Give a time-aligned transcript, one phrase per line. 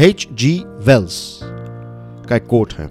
[0.00, 1.40] H G Wells
[2.28, 2.84] का एक quote है।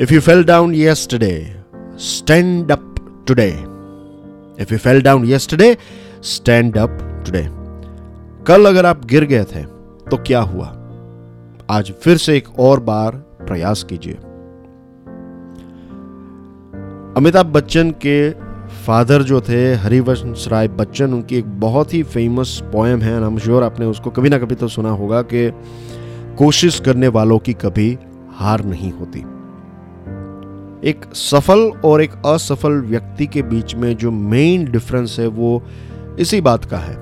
[0.00, 1.62] If you fell down yesterday
[1.96, 2.94] stand up
[3.28, 3.48] today
[4.62, 5.76] if you fell down yesterday
[6.22, 7.46] stand up today
[8.44, 9.62] कल अगर आप गिर गए थे
[10.10, 10.66] तो क्या हुआ?
[11.70, 14.14] आज फिर से एक और बार प्रयास कीजिए।
[17.16, 18.30] अमिताभ बच्चन के
[18.86, 23.62] फादर जो थे, हरिवंश राय बच्चन, उनकी एक बहुत ही फ़ेमस पोएम है आई श्योर
[23.62, 25.52] आपने उसको कभी ना कभी तो सुना होगा कि
[26.38, 27.98] कोशिश करने वालों की कभी
[28.30, 29.20] हार नहीं होती।
[30.88, 35.62] एक सफल और एक असफल व्यक्ति के बीच में जो मेन डिफरेंस है, वो
[36.18, 36.94] इसी बात का है।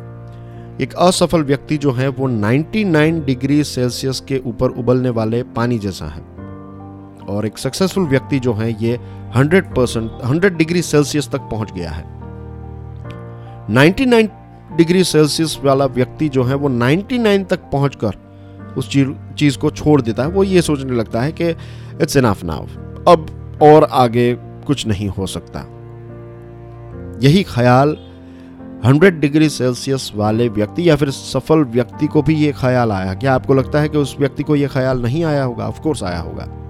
[0.80, 6.04] एक असफल व्यक्ति जो है, वो 99 डिग्री सेल्सियस के ऊपर उबलने वाले पानी जैसा
[6.04, 6.37] है।
[7.28, 9.00] और एक सक्सेसफुल व्यक्ति जो है, ये
[9.36, 12.04] 100 परसेंट हंड्रेड डिग्री सेल्सियस तक पहुँच गया है।
[13.70, 14.28] 99
[14.76, 18.28] डिग्री सेल्सियस वाला व्यक्ति जो है, वो 99 तक पहुंचकर
[18.78, 18.90] उस
[19.38, 21.48] चीज़ को छोड़ देता है। वो ये सोचने लगता है कि
[22.02, 22.66] इट्स इनफ नाउ
[23.08, 23.26] अब
[23.62, 25.60] और आगे कुछ नहीं हो सकता।
[27.22, 27.96] यही ख्याल
[28.84, 33.34] 100 डिग्री सेल्सियस वाले व्यक्ति या फिर सफल व्यक्ति को भी ये ख्याल आया। क्या
[33.34, 35.68] आपको लगता है कि उस व्यक्ति को यह ख्याल नहीं आया होगा?
[35.68, 36.67] ऑफ़ कोर्स आया होगा।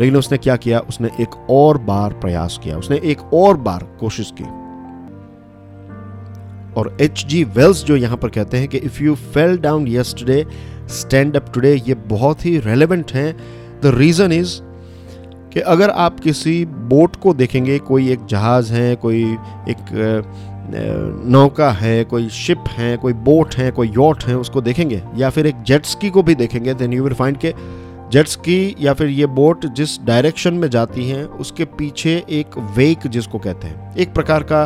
[0.00, 0.78] लेकिन उसने क्या किया?
[0.80, 4.44] उसने एक और बार प्रयास किया। उसने एक और बार कोशिश की।
[6.74, 10.44] और एच जी वेल्स जो यहाँ पर कहते हैं कि if you fell down yesterday
[10.90, 13.32] stand up today ये बहुत ही रेलेवेंट है।
[13.82, 14.58] द रीजन इज़
[15.52, 19.22] कि अगर आप किसी बोट को देखेंगे, कोई एक जहाज़ है, कोई
[19.68, 20.24] एक
[21.26, 25.46] नौका है, कोई शिप है, कोई बोट है, कोई यॉट है, उसको देखेंगे, या फिर
[25.46, 27.54] एक जेट्सकी को भी देखेंगे देन यू विल फाइंड के
[28.12, 33.38] जेट्सकी या फिर ये बोट जिस डायरेक्शन में जाती हैं, उसके पीछे एक वेक जिसको
[33.38, 34.64] कहते हैं। एक प्रकार का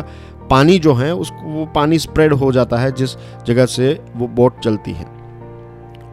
[0.49, 4.59] पानी जो है उसको वो पानी स्प्रेड हो जाता है जिस जगह से वो बोट
[4.59, 5.05] चलती है।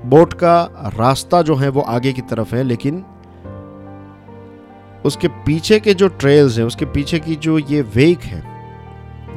[0.07, 0.63] बोट का
[0.97, 3.05] रास्ता जो है, वो आगे की तरफ़ है, लेकिन
[5.05, 8.43] उसके पीछे के जो ट्रेल्स हैं, उसके पीछे की जो ये वेक है,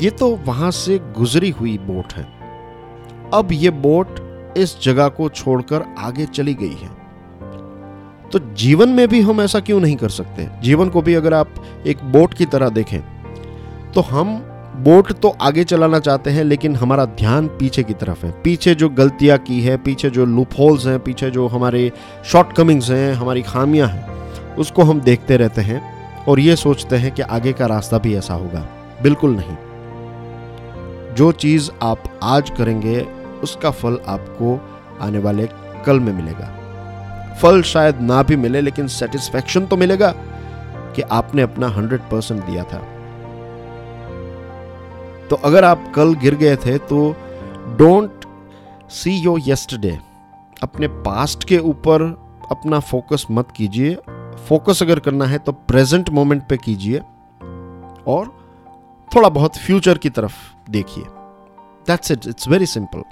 [0.01, 2.23] ये तो वहाँ से गुजरी हुई बोट है।
[3.33, 4.07] अब ये बोट
[4.57, 7.02] इस जगह को छोड़कर आगे चली गई है।
[8.33, 10.47] तो जीवन में भी हम ऐसा क्यों नहीं कर सकते?
[10.61, 11.53] जीवन को भी अगर आप
[11.87, 12.99] एक बोट की तरह देखें
[13.91, 14.33] तो हम
[14.77, 18.89] बोट तो आगे चलाना चाहते हैं, लेकिन हमारा ध्यान पीछे की तरफ़ है। पीछे जो
[18.89, 21.91] गलतियाँ की है, पीछे जो लूप होल्स हैं, पीछे जो हमारे
[22.25, 25.81] शॉर्टकमिंग्स हैं, हमारी खामियाँ हैं, उसको हम देखते रहते हैं
[26.25, 28.67] और ये सोचते हैं कि आगे का रास्ता भी ऐसा होगा।
[29.03, 29.55] बिल्कुल नहीं।
[31.15, 32.99] जो चीज़ आप आज करेंगे,
[33.43, 34.59] उसका फल आपको
[35.01, 35.49] आने वाले
[35.85, 36.59] कल में मिलेगा।
[37.41, 40.11] फल शायद ना भी मिले, लेकिन सेटिस्फेक्शन तो मिलेगा
[40.95, 42.79] कि आपने अपना हंड्रेड परसेंट दिया था।
[45.29, 47.09] तो अगर आप कल गिर गए थे तो
[47.77, 48.25] डोंट
[48.91, 49.97] सी योर यस्टरडे
[50.63, 52.01] अपने पास्ट के ऊपर
[52.51, 53.95] अपना फोकस मत कीजिए।
[54.47, 56.99] फोकस अगर करना है तो प्रेजेंट मोमेंट पे कीजिए
[58.07, 58.27] और
[59.11, 60.35] थोड़ा बहुत फ्यूचर की तरफ़
[60.71, 61.03] देखिए।
[61.87, 63.03] That's it it's very simple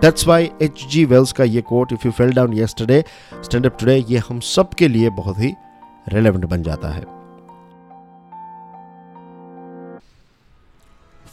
[0.00, 3.04] that's why H G Wells का ये quote if you fell down yesterday
[3.44, 5.54] stand up today ये हम सब के लिए बहुत ही
[6.08, 7.02] रेलेवेंट बन जाता है।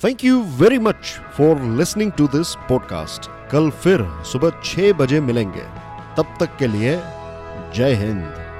[0.04, 0.96] Thank you very much
[1.38, 5.66] for listening to this podcast कल फिर सुबह छह बजे मिलेंगे।
[6.18, 6.96] तब तक के लिए
[7.76, 8.50] जय हिंद।